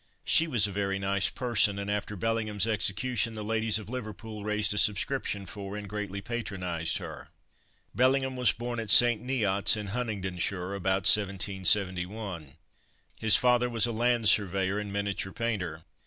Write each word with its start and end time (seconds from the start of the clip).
She 0.23 0.47
was 0.47 0.65
a 0.65 0.71
very 0.71 0.97
nice 0.97 1.29
person, 1.29 1.77
and 1.77 1.87
after 1.87 2.15
Bellingham's 2.15 2.65
execution 2.65 3.33
the 3.33 3.43
ladies 3.43 3.77
of 3.77 3.87
Liverpool 3.87 4.43
raised 4.43 4.73
a 4.73 4.79
subscription 4.79 5.45
for, 5.45 5.77
and 5.77 5.87
greatly 5.87 6.21
patronized 6.21 6.97
her. 6.97 7.27
Bellingham 7.93 8.35
was 8.35 8.51
born 8.51 8.79
at 8.79 8.89
St. 8.89 9.21
Neot's, 9.23 9.77
in 9.77 9.89
Huntingdonshire, 9.89 10.73
about 10.73 11.05
1771. 11.07 12.53
His 13.19 13.35
father 13.35 13.69
was 13.69 13.85
a 13.85 13.91
land 13.91 14.27
surveyor 14.27 14.79
and 14.79 14.91
miniature 14.91 15.31
painter. 15.33 15.83